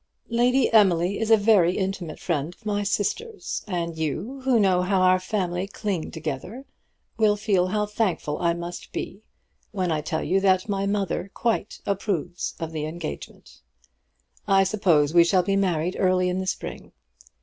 Lady 0.31 0.73
Emily 0.73 1.19
is 1.19 1.29
a 1.29 1.37
very 1.37 1.77
intimate 1.77 2.19
friend 2.19 2.55
of 2.55 2.65
my 2.65 2.81
sister's; 2.81 3.63
and 3.67 3.99
you, 3.99 4.41
who 4.45 4.59
know 4.59 4.81
how 4.81 4.99
our 4.99 5.19
family 5.19 5.67
cling 5.67 6.09
together, 6.09 6.65
will 7.19 7.35
feel 7.35 7.67
how 7.67 7.85
thankful 7.85 8.39
I 8.39 8.55
must 8.55 8.91
be 8.91 9.21
when 9.69 9.91
I 9.91 10.01
tell 10.01 10.23
you 10.23 10.39
that 10.39 10.67
my 10.67 10.87
mother 10.87 11.29
quite 11.35 11.81
approves 11.85 12.55
of 12.59 12.71
the 12.71 12.85
engagement. 12.85 13.61
I 14.47 14.63
suppose 14.63 15.13
we 15.13 15.23
shall 15.23 15.43
be 15.43 15.55
married 15.55 15.95
early 15.99 16.29
in 16.29 16.39
the 16.39 16.47
spring. 16.47 16.93